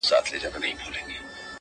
پرې 0.25 0.37
کرم 0.41 0.63
د 0.63 0.65
اِلهي 0.69 1.03
دی- 1.07 1.17